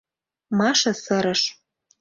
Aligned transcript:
—Маша 0.57 0.93
сырыш. 1.03 1.41